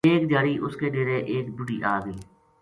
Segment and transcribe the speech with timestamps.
[0.09, 2.17] ایک دھیاڑی اُن کے ڈیرے ایک بُڈھی آ گئی